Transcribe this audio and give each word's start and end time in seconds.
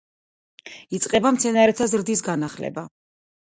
იწყება 1.01 1.33
მცენარეთა 1.37 1.91
ზრდის 1.95 2.27
განახლება. 2.33 2.89